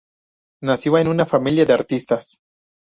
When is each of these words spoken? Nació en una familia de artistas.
Nació 0.63 0.97
en 0.97 1.09
una 1.09 1.27
familia 1.27 1.63
de 1.63 1.73
artistas. 1.73 2.39